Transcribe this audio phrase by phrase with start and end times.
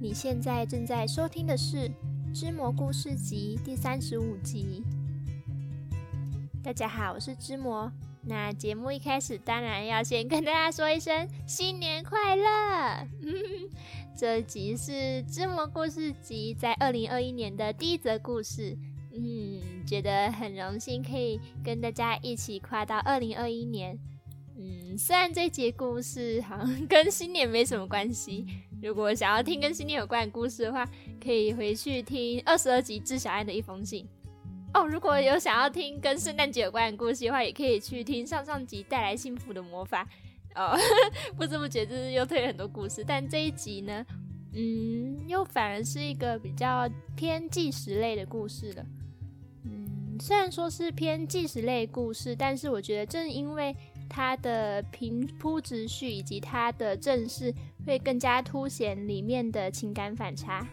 [0.00, 1.76] 你现在正在收听的是
[2.32, 4.84] 《织蘑故事集》第三十五集。
[6.62, 7.90] 大家好，我是织蘑。
[8.22, 13.08] 那节目一开始，当然要先跟大家说一声新年快乐。
[13.22, 13.34] 嗯
[14.16, 14.92] 这集是
[15.24, 18.78] 《织蘑故事集》在二零二一年的第一则故事。
[19.12, 23.98] 嗯，觉得很荣幸可以跟大家一起跨到二零二一年。
[24.60, 28.44] 嗯，虽然这节故事好像 跟新年没什么关系，
[28.82, 30.84] 如果想要听跟新年有关的故事的话，
[31.22, 34.04] 可以回去听二十二集《致小安的一封信》
[34.74, 34.84] 哦。
[34.84, 40.04] 如果有想要听跟圣诞节有关的故事的话，也可以去听上上集《带来幸福的魔法》
[40.60, 40.76] 哦。
[41.38, 44.04] 不知不觉就是又推了很多故事，但这一集呢，
[44.54, 48.84] 嗯，又反而是一个比较偏纪实类的故事了。
[49.64, 53.72] 嗯虽然说是偏纪实类故事，但是我觉得正因为
[54.08, 57.54] 它的平铺直叙以及它的正式，
[57.86, 60.66] 会更加凸显里面的情感反差。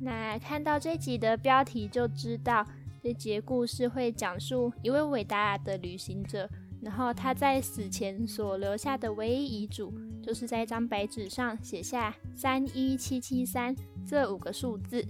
[0.00, 2.66] 那看到这集的标题就知道，
[3.02, 6.48] 这节故事会讲述一位伟大的旅行者，
[6.80, 13.74] 然后他在死前所留下的唯一遗嘱，就是在一张白纸上写下三一七七三
[14.06, 15.04] 这五个数字。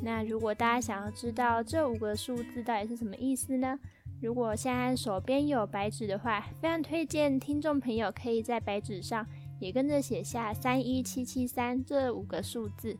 [0.00, 3.78] 那如果大家想要知道这五个数字到底是什么意思呢？
[4.20, 9.24] 如果现在手边有白纸的话，非常推荐听众朋友可以在白纸上
[9.60, 12.98] 也跟着写下三一七七三这五个数字，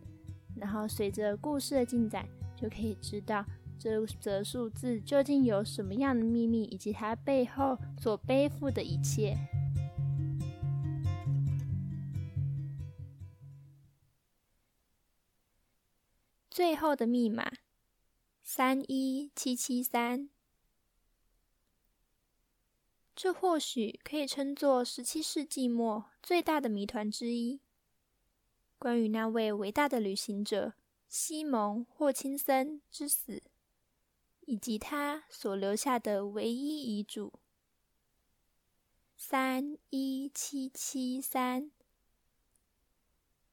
[0.55, 2.25] 然后随着故事的进展，
[2.57, 3.45] 就可以知道
[3.81, 9.37] 这则数字究竟有什么样的秘密，以及它背后所背负的一切。
[16.49, 17.51] 最后的密码，
[18.45, 20.29] 三一七七三。
[23.21, 27.59] 这或许可以称作十七世纪末最大的谜团之一。
[28.79, 30.75] 关于那位伟大的旅行者
[31.09, 33.43] 西蒙·霍钦森之死，
[34.47, 37.33] 以及他所留下的唯一遗嘱，
[39.17, 41.73] 三一七七三。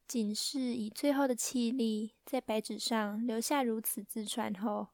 [0.06, 4.90] 仅是以最后的气力在白纸上留下如此字传后，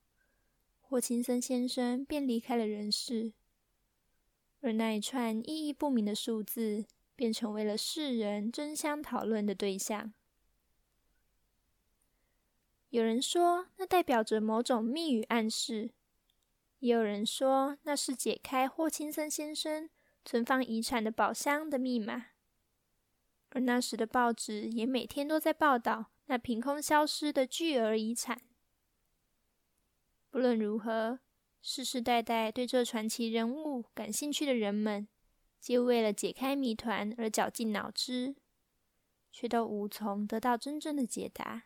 [0.80, 3.34] 霍钦森先生便离开了人世，
[4.62, 10.12] 而那一串意义不明的数字便成为了世人争相讨论的对象。
[12.90, 15.90] 有人说那代表着某种密语暗示，
[16.78, 19.90] 也有人说那是解开霍青森先生
[20.24, 22.26] 存放遗产的宝箱的密码。
[23.50, 28.40] 而那时的报纸也每天都在报道那凭空消失的巨额遗产。
[30.30, 31.18] 不论如何，
[31.64, 35.06] 世世代代对这传奇人物感兴趣的人们，
[35.60, 38.34] 皆为了解开谜团而绞尽脑汁，
[39.30, 41.62] 却都无从得到真正的解答。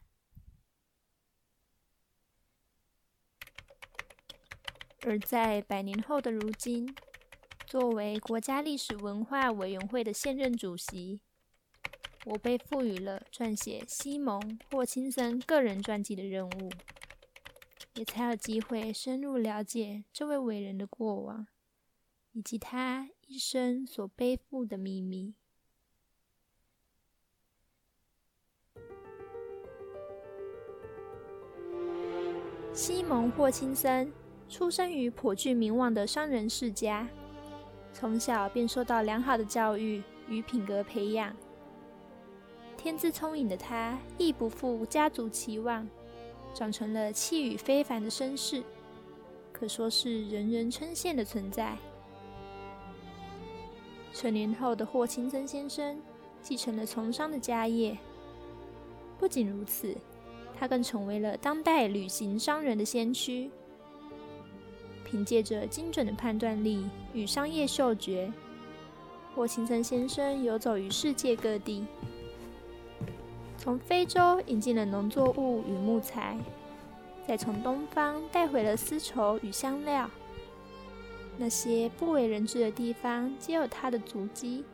[5.00, 6.94] 而在百年后的如今，
[7.66, 11.20] 作为国家历史文化委员会的现任主席。
[12.26, 14.38] 我被赋予了撰写西蒙·
[14.70, 16.70] 霍钦森个人传记的任务，
[17.96, 21.46] 也才有机会深入了解这位伟人的过往，
[22.32, 25.34] 以及他一生所背负的秘密。
[32.74, 34.12] 西蒙·霍钦森
[34.46, 37.08] 出生于颇具名望的商人世家，
[37.94, 41.34] 从小便受到良好的教育与品格培养。
[42.76, 45.88] 天资聪颖的他，亦不负家族期望，
[46.56, 48.62] 长成了气宇非凡的身世，
[49.52, 51.76] 可说是人人称羡的存在。
[54.14, 56.00] 成年后的霍钦森先生
[56.40, 57.94] 继承了从商的家业，
[59.18, 59.94] 不仅如此，
[60.58, 63.50] 他更成为了当代旅行商人的先驱。
[65.04, 68.32] 凭借着精准的判断力与商业嗅觉，
[69.34, 71.84] 霍钦森先生游走于世界各地。
[73.58, 76.38] 从非洲引进了农作物与木材，
[77.26, 80.08] 再从东方带回了丝绸与香料。
[81.36, 84.64] 那些不为人知的地方，皆有他的足迹，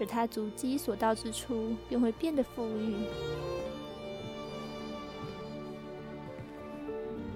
[0.00, 3.06] 而他足迹所到之处，便会变得富裕。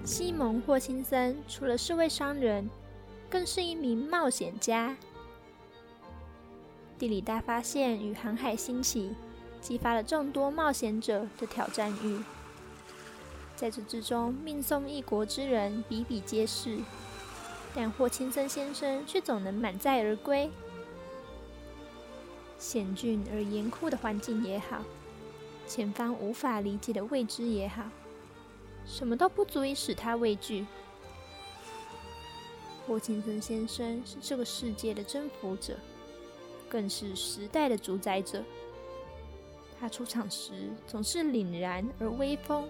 [0.03, 2.69] 西蒙·霍钦森除了是位商人，
[3.29, 4.97] 更是一名冒险家。
[6.97, 9.13] 地理大发现与航海兴起。
[9.59, 12.21] 激发了众多冒险者的挑战欲，
[13.57, 16.77] 在这之中，命送一国之人比比皆是，
[17.73, 20.49] 但霍钦森先生却总能满载而归。
[22.59, 24.83] 险峻而严酷的环境也好，
[25.67, 27.83] 前方无法理解的未知也好，
[28.85, 30.67] 什么都不足以使他畏惧。
[32.85, 35.75] 霍青森先生是这个世界的征服者，
[36.69, 38.43] 更是时代的主宰者。
[39.79, 42.67] 他出场时总是凛然而威风，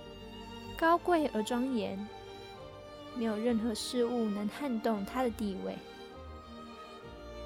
[0.77, 1.97] 高贵而庄严，
[3.15, 5.75] 没有任何事物能撼动他的地位。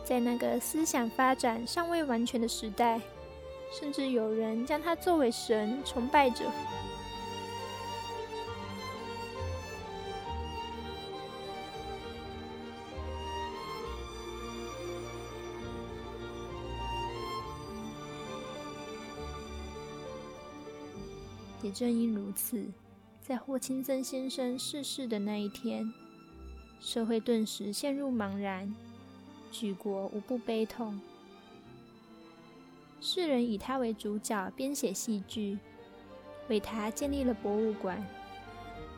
[0.03, 2.99] 在那个思想发展尚未完全的时代，
[3.71, 6.43] 甚至有人将他作为神崇拜者。
[21.63, 22.65] 也正因如此，
[23.21, 25.93] 在霍青森先生逝世的那一天，
[26.79, 28.73] 社会顿时陷入茫然。
[29.51, 30.99] 举国无不悲痛，
[32.99, 35.59] 世人以他为主角编写戏剧，
[36.47, 38.03] 为他建立了博物馆，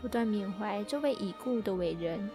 [0.02, 2.30] 不断缅怀这位已故的伟人。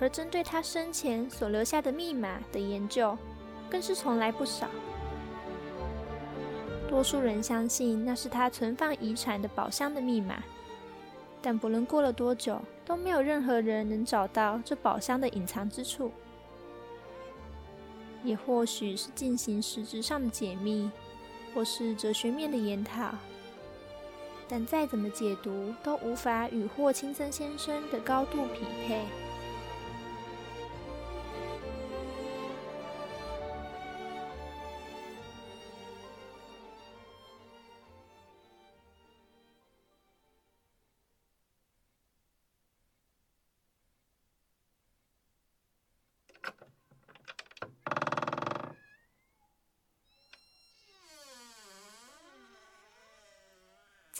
[0.00, 3.18] 而针对他生前所留下的密码的研究，
[3.68, 4.70] 更是从来不少。
[6.90, 10.42] 多数人相信那是他存放遗产的宝箱的密码，
[11.40, 16.10] 但不论过了多久，都没有任何人能找到这宝箱的隐藏之处。
[18.24, 20.90] 也或许是进行实质上的解密，
[21.54, 23.14] 或是哲学面的研讨，
[24.48, 29.29] 但再怎么解读，都无法与霍青森先生的高度匹配。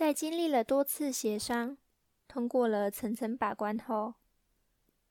[0.01, 1.77] 在经历了多次协商，
[2.27, 4.15] 通过了层层把关后，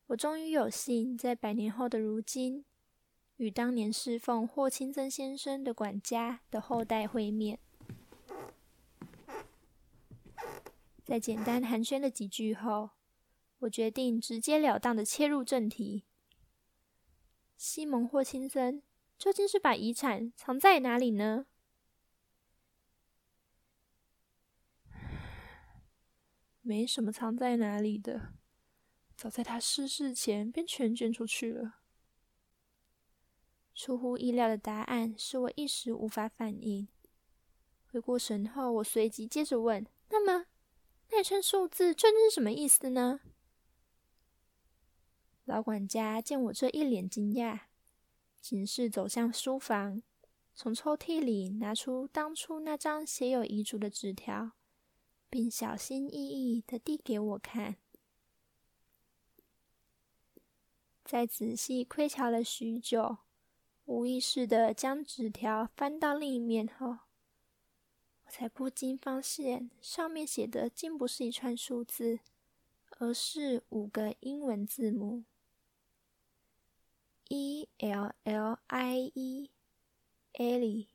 [0.07, 2.65] 我终于有幸在百年后的如今，
[3.35, 7.59] 与当年侍奉霍青森先生的管家的后代会面。
[11.05, 12.89] 在简单寒暄了几句后，
[13.59, 16.05] 我决定直截了当的切入正题：
[17.55, 18.81] 西蒙·霍青森
[19.19, 21.45] 究竟是把遗产藏在哪里呢？
[26.69, 28.33] 没什么藏在哪里的，
[29.17, 31.79] 早在他逝世前便全捐出去了。
[33.73, 36.87] 出乎意料的答案使我一时无法反应。
[37.87, 40.45] 回过神后，我随即接着问：“那么，
[41.09, 43.21] 那串数字究竟是什么意思呢？”
[45.45, 47.61] 老管家见我这一脸惊讶，
[48.39, 50.03] 仅是走向书房，
[50.53, 54.51] 从抽屉里拿出当初那张写有遗嘱的纸条。
[55.29, 57.75] 并小心翼翼地递给我看，
[61.05, 63.19] 在仔细窥瞧了许久，
[63.85, 66.97] 无意识地将纸条翻到另一面后，
[68.25, 72.19] 我才不禁发现上面写的竟不是一串数字，
[72.97, 75.23] 而是五个英文字母
[77.27, 80.87] ：E L L I E，Ellie。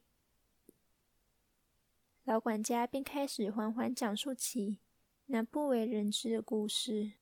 [2.24, 4.78] 老管家便开始缓缓讲述起
[5.26, 7.12] 那不为人知的故事。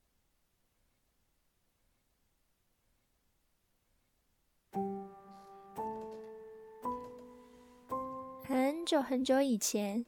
[8.45, 10.07] 很久很久以前，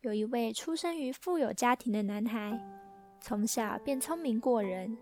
[0.00, 2.58] 有一位出生于富有家庭的男孩，
[3.20, 4.96] 从小便聪明过人。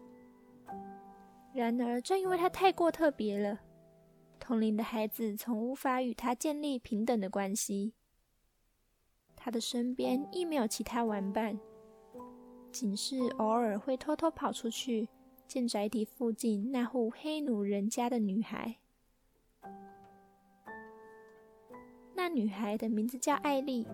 [1.54, 3.60] 然而，正因为他太过特别了，
[4.40, 7.94] 同龄的孩子从无法与他建立平等的关系。
[9.42, 11.58] 他的身边亦没有其他玩伴，
[12.70, 15.08] 仅是偶尔会偷偷跑出去
[15.48, 18.76] 见宅邸附近那户黑奴人家的女孩。
[22.14, 23.86] 那女孩的名字叫艾丽。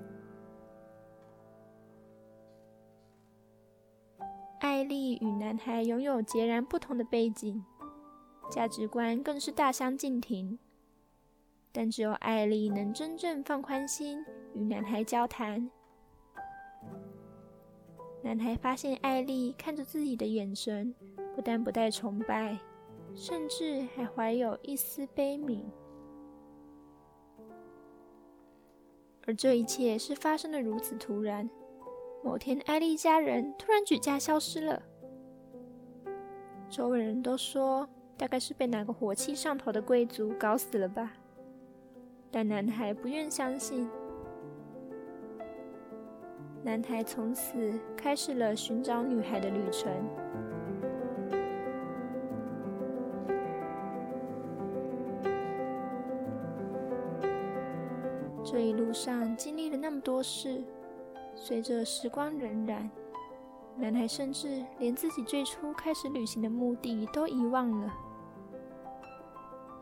[4.59, 7.63] 艾丽与男孩拥有截然不同的背景，
[8.51, 10.59] 价值观更是大相径庭。
[11.77, 15.71] 但只有艾丽能真正放宽心与男孩交谈。
[18.23, 20.95] 男孩发现艾丽看着自己的眼神，
[21.35, 22.59] 不但不带崇拜，
[23.15, 25.65] 甚至还怀有一丝悲悯。
[29.27, 31.47] 而这一切是发生的如此突然。
[32.25, 34.83] 某天，艾丽家人突然举家消失了。
[36.71, 41.13] 周围人都说，大概是被哪个火气上头的贵族搞死了吧。
[42.31, 43.89] 但男孩不愿相信。
[46.63, 49.91] 男孩从此开始了寻找女孩的旅程。
[58.45, 60.63] 这一路上经历了那么多事，
[61.35, 62.89] 随着时光荏苒，
[63.77, 67.93] 男孩甚至连自己最初开始旅行的目的都遗忘了。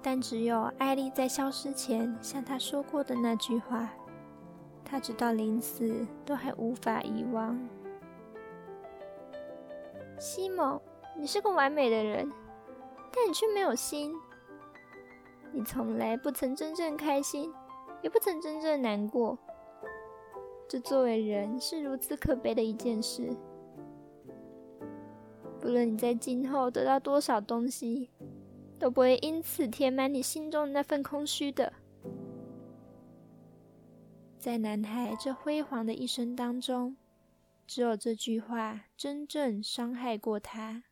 [0.06, 3.88] 但只有艾莉在消失前向他说过的那句话，
[4.84, 7.58] 他直到临死都还无法遗忘。
[10.18, 10.78] 西蒙，
[11.16, 12.30] 你是个完美的人，
[13.10, 14.14] 但你却没有心。
[15.52, 17.50] 你从来不曾真正开心。
[18.02, 19.38] 也不曾真正难过，
[20.68, 23.34] 这作为人是如此可悲的一件事。
[25.58, 28.10] 不论你在今后得到多少东西，
[28.84, 31.72] 都不会因此填满你心中的那份空虚的。
[34.38, 36.94] 在男孩这辉煌的一生当中，
[37.66, 40.82] 只有这句话真正伤害过他。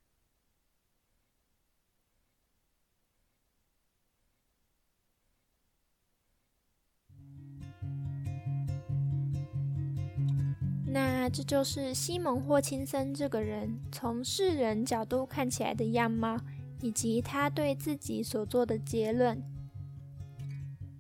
[10.86, 16.38] 那这就是西蒙·霍钦森这个人从世人角度看起来的样貌，
[16.82, 19.42] 以及他对自己所做的结论。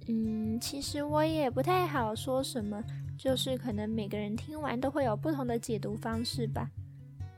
[0.08, 2.82] 嗯，其实我也不太好说什么，
[3.18, 6.70] 就是可能每个人听完都会有不同的解读方式吧。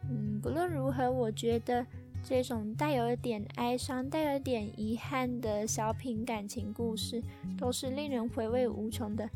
[0.08, 1.86] 嗯，不论如何，我觉得
[2.22, 7.22] 这种带有一点哀伤、带有一点遗憾的小品感情故事，
[7.58, 9.28] 都是令人回味无穷的。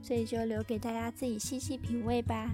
[0.00, 2.50] 所以就留给大家自己细细品味吧。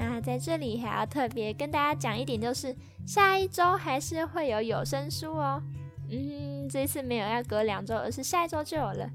[0.00, 2.74] 那在这里还要特别跟大家讲一点，就是
[3.06, 5.62] 下一周还是会有有声书哦。
[6.08, 9.10] 嗯，这次没有要隔两周，而是下一周就有了。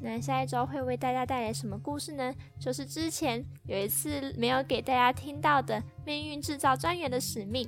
[0.00, 2.32] 那下一周会为大家带来什么故事呢？
[2.60, 5.74] 就是之前有一次没有给大家听到的
[6.06, 7.64] 《命运制造专员的使命》。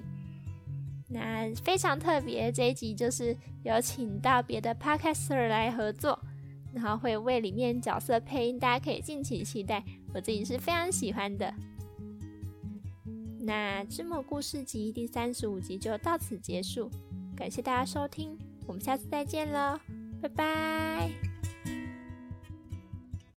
[1.08, 6.16] 那非常特别，这一集就是有请到别的 podcaster 来合作，
[6.72, 9.82] 然后会为里面角色配音，大家可以敬请期待。
[10.14, 11.52] 我自己是非常喜欢的。
[13.42, 16.90] 那《芝麻故事集》第三十五集就到此结束，
[17.34, 19.78] 感谢大家收听，我们下次再见喽，
[20.20, 21.29] 拜拜。